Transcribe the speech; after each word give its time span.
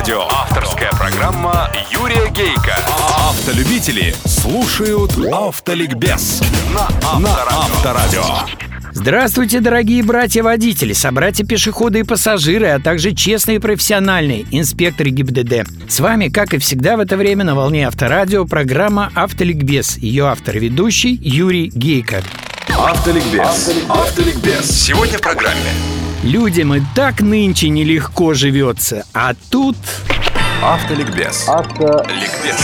Авторадио. 0.00 0.28
Авторская 0.30 0.90
программа 0.92 1.70
Юрия 1.90 2.30
Гейка. 2.30 2.74
Автолюбители 3.18 4.14
слушают 4.24 5.12
Автоликбез 5.30 6.40
на 6.72 6.88
Авторадио. 7.02 8.24
Здравствуйте, 8.92 9.60
дорогие 9.60 10.02
братья-водители, 10.02 10.94
собратья-пешеходы 10.94 12.00
и 12.00 12.02
пассажиры, 12.02 12.68
а 12.68 12.80
также 12.80 13.14
честные 13.14 13.58
и 13.58 13.60
профессиональные 13.60 14.46
инспекторы 14.50 15.10
ГИБДД. 15.10 15.68
С 15.86 16.00
вами, 16.00 16.28
как 16.28 16.54
и 16.54 16.58
всегда 16.58 16.96
в 16.96 17.00
это 17.00 17.18
время 17.18 17.44
на 17.44 17.54
волне 17.54 17.86
Авторадио, 17.86 18.46
программа 18.46 19.12
«Автоликбез». 19.14 19.98
Ее 19.98 20.28
автор 20.28 20.56
и 20.56 20.60
ведущий 20.60 21.12
Юрий 21.20 21.68
Гейко. 21.74 22.22
Автоликбез. 22.70 23.70
Автоликбез. 23.90 24.64
Сегодня 24.64 25.18
в 25.18 25.20
программе. 25.20 25.99
Людям 26.22 26.74
и 26.74 26.82
так 26.94 27.22
нынче 27.22 27.70
нелегко 27.70 28.34
живется, 28.34 29.06
а 29.14 29.32
тут... 29.50 29.76
Автоликбез. 30.62 31.48
Автоликбез. 31.48 32.58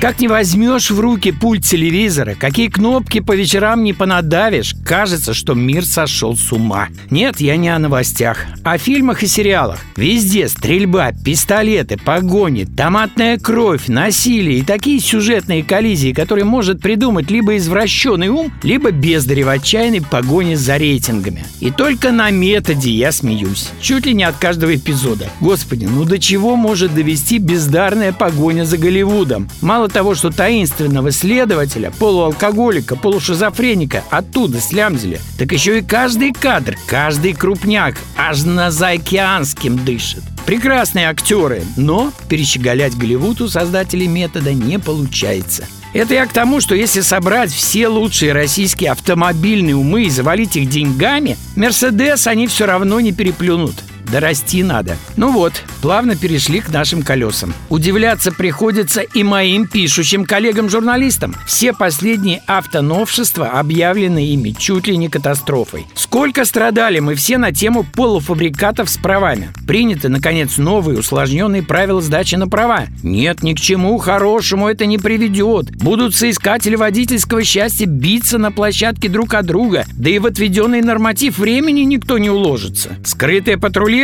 Как 0.00 0.18
не 0.18 0.26
возьмешь 0.26 0.90
в 0.90 0.98
руки 0.98 1.30
пульт 1.30 1.62
телевизора, 1.64 2.34
какие 2.34 2.66
кнопки 2.66 3.20
по 3.20 3.36
вечерам 3.36 3.84
не 3.84 3.92
понадавишь, 3.92 4.74
кажется, 4.84 5.32
что 5.32 5.54
мир 5.54 5.84
сошел 5.84 6.36
с 6.36 6.50
ума. 6.50 6.88
Нет, 7.10 7.40
я 7.40 7.56
не 7.56 7.68
о 7.68 7.78
новостях, 7.78 8.46
о 8.64 8.78
фильмах 8.78 9.22
и 9.22 9.28
сериалах. 9.28 9.78
Везде 9.94 10.48
стрельба, 10.48 11.12
пистолеты, 11.12 11.98
погони, 11.98 12.64
томатная 12.64 13.38
кровь, 13.38 13.86
насилие 13.86 14.58
и 14.58 14.62
такие 14.62 14.98
сюжетные 14.98 15.62
коллизии, 15.62 16.12
которые 16.12 16.46
может 16.46 16.80
придумать 16.80 17.30
либо 17.30 17.56
извращенный 17.56 18.28
ум, 18.28 18.52
либо 18.64 18.90
бездари 18.90 19.42
в 19.44 19.48
отчаянной 19.50 20.00
погоне 20.00 20.56
за 20.56 20.78
рейтингами. 20.78 21.44
И 21.60 21.70
только 21.70 22.10
на 22.10 22.30
методе 22.30 22.90
я 22.90 23.12
смеюсь. 23.12 23.68
Чуть 23.80 24.06
ли 24.06 24.14
не 24.14 24.24
от 24.24 24.36
каждого 24.36 24.74
эпизода. 24.74 25.28
Господи, 25.38 25.84
ну 25.84 26.04
до 26.04 26.18
чего 26.18 26.56
может 26.56 26.92
довести 26.92 27.38
бездарная 27.42 28.12
погоня 28.12 28.64
за 28.64 28.78
Голливудом? 28.78 29.50
Мало 29.60 29.88
того, 29.88 30.14
что 30.14 30.30
таинственного 30.30 31.10
следователя, 31.10 31.90
полуалкоголика, 31.90 32.96
полушизофреника 32.96 34.02
оттуда 34.10 34.60
слямзили, 34.60 35.20
так 35.38 35.52
еще 35.52 35.80
и 35.80 35.82
каждый 35.82 36.32
кадр, 36.32 36.78
каждый 36.86 37.34
крупняк 37.34 37.96
аж 38.16 38.44
на 38.44 38.70
заокеанским 38.70 39.84
дышит. 39.84 40.22
Прекрасные 40.46 41.08
актеры, 41.08 41.62
но 41.76 42.12
перещеголять 42.28 42.96
Голливуд 42.96 43.40
у 43.40 43.48
создателей 43.48 44.08
метода 44.08 44.52
не 44.52 44.78
получается. 44.78 45.66
Это 45.92 46.14
я 46.14 46.26
к 46.26 46.32
тому, 46.32 46.60
что 46.60 46.74
если 46.74 47.02
собрать 47.02 47.52
все 47.52 47.86
лучшие 47.86 48.32
российские 48.32 48.92
автомобильные 48.92 49.76
умы 49.76 50.04
и 50.04 50.10
завалить 50.10 50.56
их 50.56 50.68
деньгами, 50.68 51.36
Мерседес 51.54 52.26
они 52.26 52.46
все 52.46 52.66
равно 52.66 52.98
не 53.00 53.12
переплюнут. 53.12 53.74
Да 54.12 54.20
расти 54.20 54.62
надо. 54.62 54.98
Ну 55.16 55.32
вот, 55.32 55.54
плавно 55.80 56.16
перешли 56.16 56.60
к 56.60 56.68
нашим 56.68 57.02
колесам. 57.02 57.54
Удивляться 57.70 58.30
приходится 58.30 59.00
и 59.00 59.22
моим 59.22 59.66
пишущим 59.66 60.26
коллегам-журналистам. 60.26 61.34
Все 61.46 61.72
последние 61.72 62.42
автоновшества 62.46 63.52
объявлены 63.58 64.26
ими 64.26 64.50
чуть 64.50 64.86
ли 64.86 64.98
не 64.98 65.08
катастрофой. 65.08 65.86
Сколько 65.94 66.44
страдали 66.44 66.98
мы 66.98 67.14
все 67.14 67.38
на 67.38 67.52
тему 67.52 67.86
полуфабрикатов 67.90 68.90
с 68.90 68.98
правами. 68.98 69.48
Приняты, 69.66 70.10
наконец, 70.10 70.58
новые 70.58 70.98
усложненные 70.98 71.62
правила 71.62 72.02
сдачи 72.02 72.34
на 72.34 72.48
права. 72.48 72.88
Нет, 73.02 73.42
ни 73.42 73.54
к 73.54 73.60
чему 73.60 73.96
хорошему 73.96 74.68
это 74.68 74.84
не 74.84 74.98
приведет. 74.98 75.74
Будут 75.76 76.14
соискатели 76.14 76.76
водительского 76.76 77.44
счастья 77.44 77.86
биться 77.86 78.36
на 78.36 78.52
площадке 78.52 79.08
друг 79.08 79.32
от 79.32 79.46
друга. 79.46 79.86
Да 79.94 80.10
и 80.10 80.18
в 80.18 80.26
отведенный 80.26 80.82
норматив 80.82 81.38
времени 81.38 81.80
никто 81.80 82.18
не 82.18 82.28
уложится. 82.28 82.90
Скрытое 83.06 83.56
патрулирование 83.56 84.01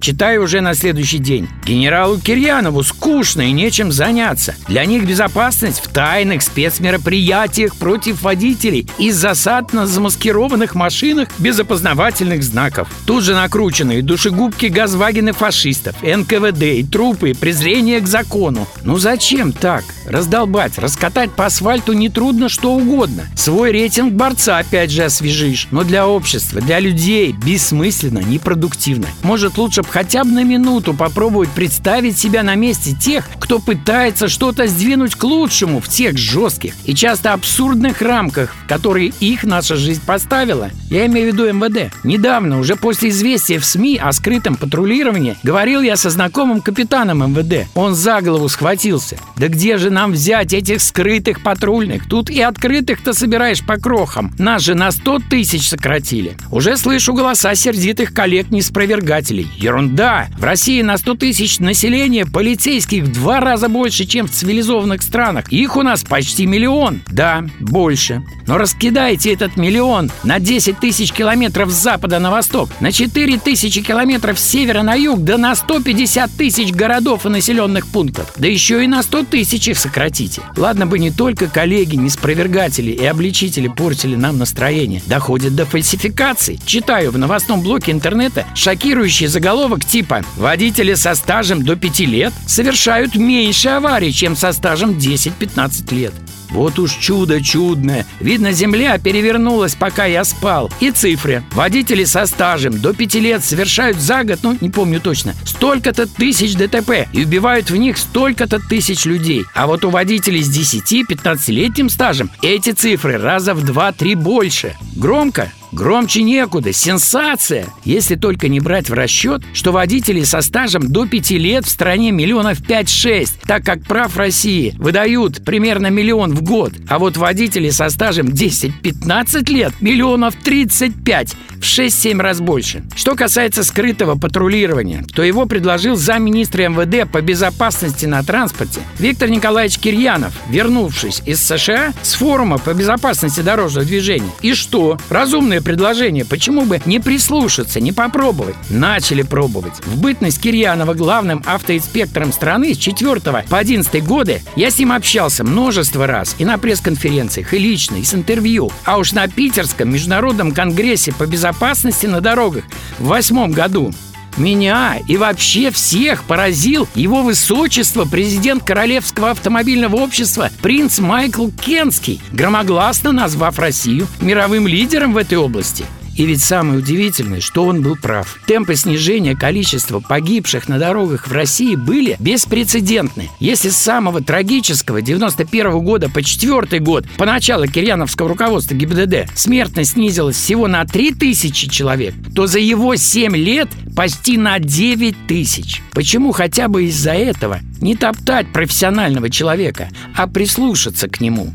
читаю 0.00 0.42
уже 0.42 0.60
на 0.60 0.74
следующий 0.74 1.18
день. 1.18 1.48
Генералу 1.64 2.18
Кирьянову 2.18 2.82
скучно 2.82 3.42
и 3.42 3.52
нечем 3.52 3.92
заняться. 3.92 4.54
Для 4.66 4.84
них 4.84 5.06
безопасность 5.06 5.80
в 5.80 5.88
тайных 5.88 6.42
спецмероприятиях 6.42 7.76
против 7.76 8.22
водителей 8.22 8.88
из 8.98 9.16
засад 9.16 9.72
на 9.72 9.86
замаскированных 9.86 10.74
машинах 10.74 11.28
без 11.38 11.58
опознавательных 11.58 12.42
знаков. 12.42 12.88
Тут 13.06 13.24
же 13.24 13.34
накрученные 13.34 14.02
душегубки 14.02 14.66
газвагены 14.66 15.32
фашистов, 15.32 15.96
НКВД 16.02 16.62
и 16.62 16.84
трупы, 16.84 17.30
и 17.30 17.34
презрение 17.34 18.00
к 18.00 18.06
закону. 18.06 18.66
Ну 18.82 18.98
зачем 18.98 19.52
так? 19.52 19.84
Раздолбать, 20.06 20.78
раскатать 20.78 21.32
по 21.32 21.46
асфальту 21.46 21.92
нетрудно 21.92 22.48
что 22.48 22.72
угодно. 22.72 23.24
Свой 23.36 23.72
рейтинг 23.72 24.14
борца 24.14 24.58
опять 24.58 24.90
же 24.90 25.04
освежишь. 25.04 25.68
Но 25.70 25.84
для 25.84 26.08
общества, 26.08 26.60
для 26.60 26.80
людей 26.80 27.32
бессмысленно, 27.32 28.20
непродуктивно. 28.20 29.06
Может, 29.28 29.58
лучше 29.58 29.82
бы 29.82 29.88
хотя 29.90 30.24
бы 30.24 30.30
на 30.30 30.42
минуту 30.42 30.94
попробовать 30.94 31.50
представить 31.50 32.16
себя 32.16 32.42
на 32.42 32.54
месте 32.54 32.94
тех, 32.94 33.28
кто 33.48 33.60
пытается 33.60 34.28
что-то 34.28 34.66
сдвинуть 34.66 35.14
к 35.14 35.24
лучшему 35.24 35.80
в 35.80 35.88
тех 35.88 36.18
жестких 36.18 36.74
и 36.84 36.94
часто 36.94 37.32
абсурдных 37.32 38.02
рамках, 38.02 38.54
в 38.54 38.68
которые 38.68 39.10
их 39.20 39.42
наша 39.42 39.74
жизнь 39.74 40.02
поставила. 40.04 40.68
Я 40.90 41.06
имею 41.06 41.30
в 41.30 41.34
виду 41.34 41.50
МВД. 41.50 41.90
Недавно, 42.04 42.60
уже 42.60 42.76
после 42.76 43.08
известия 43.08 43.58
в 43.58 43.64
СМИ 43.64 43.96
о 43.96 44.12
скрытом 44.12 44.56
патрулировании, 44.56 45.38
говорил 45.42 45.80
я 45.80 45.96
со 45.96 46.10
знакомым 46.10 46.60
капитаном 46.60 47.32
МВД. 47.32 47.66
Он 47.74 47.94
за 47.94 48.20
голову 48.20 48.50
схватился. 48.50 49.16
Да 49.38 49.48
где 49.48 49.78
же 49.78 49.88
нам 49.88 50.12
взять 50.12 50.52
этих 50.52 50.82
скрытых 50.82 51.42
патрульных? 51.42 52.06
Тут 52.06 52.28
и 52.28 52.42
открытых-то 52.42 53.14
собираешь 53.14 53.64
по 53.64 53.78
крохам. 53.78 54.34
Нас 54.38 54.60
же 54.60 54.74
на 54.74 54.90
100 54.90 55.20
тысяч 55.30 55.70
сократили. 55.70 56.36
Уже 56.50 56.76
слышу 56.76 57.14
голоса 57.14 57.54
сердитых 57.54 58.12
коллег-неспровергателей. 58.12 59.48
Ерунда! 59.56 60.26
В 60.36 60.44
России 60.44 60.82
на 60.82 60.98
100 60.98 61.14
тысяч 61.14 61.60
населения 61.60 62.26
полицейских 62.26 63.04
в 63.04 63.12
два 63.38 63.52
раза 63.52 63.68
больше, 63.68 64.04
чем 64.04 64.26
в 64.26 64.30
цивилизованных 64.30 65.02
странах. 65.02 65.52
Их 65.52 65.76
у 65.76 65.82
нас 65.82 66.02
почти 66.02 66.46
миллион. 66.46 67.02
Да, 67.10 67.44
больше. 67.60 68.22
Но 68.46 68.58
раскидайте 68.58 69.32
этот 69.32 69.56
миллион 69.56 70.10
на 70.24 70.40
10 70.40 70.80
тысяч 70.80 71.12
километров 71.12 71.70
с 71.70 71.74
запада 71.74 72.18
на 72.18 72.30
восток, 72.30 72.70
на 72.80 72.90
4 72.90 73.38
тысячи 73.38 73.82
километров 73.82 74.38
с 74.38 74.44
севера 74.44 74.82
на 74.82 74.94
юг, 74.94 75.20
да 75.20 75.38
на 75.38 75.54
150 75.54 76.30
тысяч 76.32 76.72
городов 76.72 77.26
и 77.26 77.28
населенных 77.28 77.86
пунктов. 77.86 78.32
Да 78.36 78.48
еще 78.48 78.82
и 78.82 78.86
на 78.86 79.02
100 79.02 79.24
тысяч 79.24 79.68
их 79.68 79.78
сократите. 79.78 80.42
Ладно 80.56 80.86
бы 80.86 80.98
не 80.98 81.10
только 81.10 81.46
коллеги, 81.46 81.96
неспровергатели 81.96 82.90
и 82.90 83.04
обличители 83.04 83.68
портили 83.68 84.16
нам 84.16 84.38
настроение. 84.38 85.02
Доходит 85.06 85.54
до 85.54 85.64
фальсификаций. 85.66 86.58
Читаю 86.64 87.12
в 87.12 87.18
новостном 87.18 87.60
блоке 87.60 87.92
интернета 87.92 88.46
шокирующий 88.54 89.26
заголовок 89.26 89.84
типа 89.84 90.22
«Водители 90.36 90.94
со 90.94 91.14
стажем 91.14 91.62
до 91.62 91.76
5 91.76 92.00
лет 92.00 92.32
совершают 92.46 93.14
меньше 93.28 93.68
аварий, 93.68 94.12
чем 94.12 94.34
со 94.34 94.52
стажем 94.52 94.92
10-15 94.92 95.94
лет». 95.94 96.14
Вот 96.50 96.78
уж 96.78 96.94
чудо 96.94 97.42
чудное. 97.42 98.06
Видно, 98.20 98.52
земля 98.52 98.98
перевернулась, 98.98 99.74
пока 99.74 100.06
я 100.06 100.24
спал. 100.24 100.70
И 100.80 100.90
цифры. 100.90 101.42
Водители 101.52 102.04
со 102.04 102.26
стажем 102.26 102.80
до 102.80 102.94
пяти 102.94 103.20
лет 103.20 103.44
совершают 103.44 103.98
за 103.98 104.24
год, 104.24 104.38
ну, 104.42 104.56
не 104.60 104.70
помню 104.70 104.98
точно, 104.98 105.34
столько-то 105.44 106.06
тысяч 106.06 106.54
ДТП 106.54 107.06
и 107.12 107.24
убивают 107.24 107.70
в 107.70 107.76
них 107.76 107.98
столько-то 107.98 108.60
тысяч 108.60 109.04
людей. 109.04 109.44
А 109.54 109.66
вот 109.66 109.84
у 109.84 109.90
водителей 109.90 110.42
с 110.42 110.48
10-15-летним 110.48 111.90
стажем 111.90 112.30
эти 112.42 112.70
цифры 112.70 113.18
раза 113.18 113.54
в 113.54 113.62
2-3 113.64 114.16
больше. 114.16 114.74
Громко? 114.96 115.52
Громче 115.70 116.22
некуда, 116.22 116.72
сенсация! 116.72 117.66
Если 117.84 118.14
только 118.14 118.48
не 118.48 118.58
брать 118.58 118.88
в 118.88 118.94
расчет, 118.94 119.42
что 119.52 119.70
водителей 119.70 120.24
со 120.24 120.40
стажем 120.40 120.90
до 120.90 121.06
5 121.06 121.30
лет 121.32 121.66
в 121.66 121.68
стране 121.68 122.10
миллионов 122.10 122.60
5-6, 122.60 123.28
так 123.46 123.64
как 123.64 123.82
прав 123.82 124.16
России 124.16 124.74
выдают 124.78 125.44
примерно 125.44 125.88
миллион 125.88 126.34
в 126.34 126.42
год, 126.42 126.72
а 126.88 126.98
вот 126.98 127.16
водители 127.18 127.68
со 127.68 127.90
стажем 127.90 128.28
10-15 128.28 129.52
лет 129.52 129.72
миллионов 129.80 130.34
35, 130.36 131.36
в 131.58 131.62
6-7 131.62 132.20
раз 132.20 132.40
больше. 132.40 132.82
Что 132.96 133.14
касается 133.14 133.64
скрытого 133.64 134.16
патрулирования, 134.16 135.04
то 135.14 135.22
его 135.22 135.46
предложил 135.46 135.96
замминистра 135.96 136.68
МВД 136.68 137.10
по 137.10 137.20
безопасности 137.20 138.06
на 138.06 138.22
транспорте 138.22 138.80
Виктор 138.98 139.28
Николаевич 139.28 139.78
Кирьянов, 139.78 140.32
вернувшись 140.48 141.22
из 141.26 141.42
США 141.42 141.92
с 142.02 142.14
форума 142.14 142.58
по 142.58 142.74
безопасности 142.74 143.40
дорожного 143.40 143.86
движения. 143.86 144.30
И 144.40 144.54
что? 144.54 144.98
Разумное 145.08 145.60
предложение. 145.60 146.24
Почему 146.24 146.64
бы 146.64 146.80
не 146.86 147.00
прислушаться, 147.00 147.80
не 147.80 147.92
попробовать? 147.92 148.56
Начали 148.70 149.22
пробовать. 149.22 149.74
В 149.84 150.00
бытность 150.00 150.40
Кирьянова 150.40 150.94
главным 150.94 151.42
автоинспектором 151.46 152.32
страны 152.32 152.74
с 152.74 152.78
4 152.78 153.20
по 153.48 153.58
11 153.58 154.04
годы 154.04 154.42
я 154.56 154.70
с 154.70 154.78
ним 154.78 154.92
общался 154.92 155.44
множество 155.44 156.06
раз 156.06 156.34
и 156.38 156.44
на 156.44 156.58
пресс-конференциях, 156.58 157.54
и 157.54 157.58
лично, 157.58 157.96
и 157.96 158.04
с 158.04 158.14
интервью. 158.14 158.70
А 158.84 158.98
уж 158.98 159.12
на 159.12 159.26
Питерском 159.28 159.90
международном 159.92 160.52
конгрессе 160.52 161.12
по 161.12 161.26
безопасности 161.48 162.06
на 162.06 162.20
дорогах 162.20 162.64
в 162.98 163.06
восьмом 163.06 163.52
году 163.52 163.92
меня 164.36 164.98
и 165.08 165.16
вообще 165.16 165.70
всех 165.70 166.22
поразил 166.24 166.86
его 166.94 167.22
высочество, 167.22 168.04
президент 168.04 168.62
Королевского 168.62 169.30
автомобильного 169.30 169.96
общества, 169.96 170.50
принц 170.62 171.00
Майкл 171.00 171.48
Кенский, 171.48 172.20
громогласно 172.32 173.10
назвав 173.12 173.58
Россию 173.58 174.06
мировым 174.20 174.68
лидером 174.68 175.14
в 175.14 175.16
этой 175.16 175.38
области. 175.38 175.84
И 176.18 176.26
ведь 176.26 176.42
самое 176.42 176.80
удивительное, 176.80 177.40
что 177.40 177.64
он 177.64 177.80
был 177.80 177.94
прав. 177.94 178.40
Темпы 178.44 178.74
снижения 178.74 179.36
количества 179.36 180.00
погибших 180.00 180.68
на 180.68 180.76
дорогах 180.76 181.28
в 181.28 181.32
России 181.32 181.76
были 181.76 182.16
беспрецедентны. 182.18 183.30
Если 183.38 183.68
с 183.68 183.76
самого 183.76 184.20
трагического 184.20 185.00
91 185.00 185.78
года 185.78 186.10
по 186.10 186.20
4 186.20 186.80
год, 186.80 187.06
по 187.16 187.24
началу 187.24 187.68
кирьяновского 187.68 188.28
руководства 188.28 188.74
ГИБДД, 188.74 189.30
смертность 189.36 189.92
снизилась 189.92 190.34
всего 190.34 190.66
на 190.66 190.84
3000 190.84 191.68
человек, 191.68 192.14
то 192.34 192.48
за 192.48 192.58
его 192.58 192.96
7 192.96 193.36
лет 193.36 193.68
почти 193.94 194.38
на 194.38 194.58
9 194.58 195.28
тысяч. 195.28 195.82
Почему 195.92 196.32
хотя 196.32 196.66
бы 196.66 196.86
из-за 196.86 197.12
этого 197.12 197.60
не 197.80 197.94
топтать 197.94 198.52
профессионального 198.52 199.30
человека, 199.30 199.88
а 200.16 200.26
прислушаться 200.26 201.08
к 201.08 201.20
нему? 201.20 201.54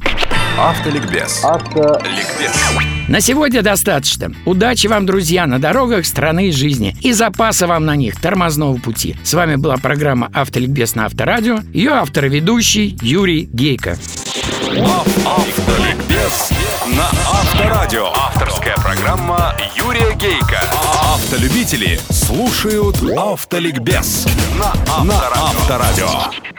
Автоликбез. 0.60 1.44
Автоликбез. 1.44 2.52
На 3.08 3.22
сегодня 3.22 3.64
достаточно. 3.64 4.32
Удачи 4.46 4.86
вам, 4.88 5.06
друзья, 5.06 5.48
на 5.48 5.60
дорогах 5.60 6.06
страны 6.06 6.50
и 6.50 6.52
жизни. 6.52 6.96
И 7.02 7.12
запаса 7.12 7.66
вам 7.66 7.86
на 7.86 7.96
них 7.96 8.22
тормозного 8.22 8.78
пути. 8.78 9.16
С 9.24 9.34
вами 9.34 9.56
была 9.56 9.78
программа 9.78 10.30
«Автоликбез» 10.32 10.94
на 10.96 11.06
Авторадио. 11.06 11.60
Ее 11.74 11.92
автор 11.92 12.26
и 12.26 12.30
ведущий 12.30 12.98
Юрий 13.02 13.50
Гейко. 13.52 13.98
Автоликбез 15.26 16.52
на 16.88 17.06
Авторадио. 17.06 18.08
Авторская 18.14 18.76
программа 18.76 19.56
Юрия 19.76 20.14
Гейка. 20.16 20.62
Автолюбители 21.16 22.00
слушают 22.12 22.98
Автоликбез 23.18 24.28
на 24.60 24.72
Авторадио. 25.36 26.53